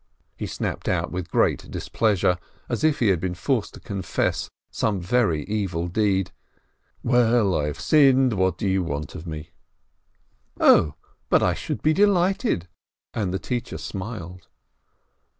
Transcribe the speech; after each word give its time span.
he 0.35 0.47
snapped 0.47 0.89
out 0.89 1.11
with 1.11 1.29
great 1.29 1.69
dis 1.69 1.87
pleasure, 1.87 2.39
as 2.67 2.83
if 2.83 2.97
he 2.97 3.09
had 3.09 3.19
been 3.19 3.35
forced 3.35 3.75
to 3.75 3.79
confess 3.79 4.49
some 4.71 4.99
very 4.99 5.43
evil 5.45 5.87
deed. 5.87 6.31
"Well, 7.03 7.53
I 7.55 7.67
have 7.67 7.79
sinned— 7.79 8.33
what 8.33 8.57
do 8.57 8.67
you 8.67 8.81
want 8.81 9.13
of 9.13 9.27
me?" 9.27 9.51
"Oh, 10.59 10.95
but 11.29 11.43
I 11.43 11.53
should 11.53 11.83
be 11.83 11.93
delighted!" 11.93 12.67
and 13.13 13.31
the 13.31 13.37
teacher 13.37 13.77
smiled. 13.77 14.47